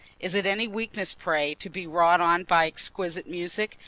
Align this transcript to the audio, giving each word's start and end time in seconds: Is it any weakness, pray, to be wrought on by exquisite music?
Is 0.19 0.33
it 0.33 0.47
any 0.47 0.67
weakness, 0.67 1.13
pray, 1.13 1.53
to 1.53 1.69
be 1.69 1.85
wrought 1.85 2.21
on 2.21 2.43
by 2.45 2.65
exquisite 2.65 3.27
music? 3.29 3.77